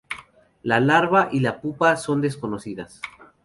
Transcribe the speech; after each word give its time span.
La 0.63 0.79
larva 0.79 1.29
y 1.31 1.41
la 1.41 1.61
pupa 1.61 1.95
son 1.95 2.21
desconocidas. 2.21 3.01